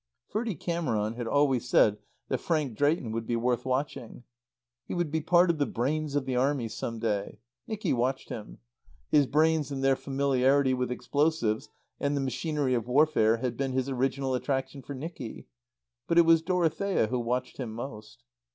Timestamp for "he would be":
4.87-5.21